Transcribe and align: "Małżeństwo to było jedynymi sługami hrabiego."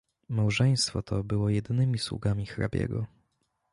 "Małżeństwo 0.29 1.01
to 1.01 1.23
było 1.23 1.49
jedynymi 1.49 1.99
sługami 1.99 2.45
hrabiego." 2.45 3.05